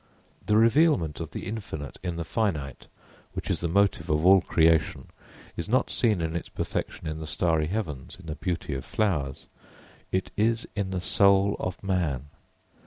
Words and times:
The 0.47 0.57
revealment 0.57 1.19
of 1.19 1.29
the 1.29 1.45
infinite 1.45 1.97
in 2.01 2.15
the 2.15 2.23
finite, 2.23 2.87
which 3.33 3.51
is 3.51 3.59
the 3.59 3.67
motive 3.67 4.09
of 4.09 4.25
all 4.25 4.41
creation, 4.41 5.09
is 5.55 5.69
not 5.69 5.91
seen 5.91 6.21
in 6.21 6.35
its 6.35 6.49
perfection 6.49 7.05
in 7.05 7.19
the 7.19 7.27
starry 7.27 7.67
heavens, 7.67 8.17
in 8.19 8.25
the 8.25 8.33
beauty 8.33 8.73
of 8.73 8.83
flowers. 8.83 9.45
It 10.11 10.31
is 10.35 10.67
in 10.75 10.89
the 10.89 11.01
soul 11.01 11.55
of 11.59 11.83
man. 11.83 12.29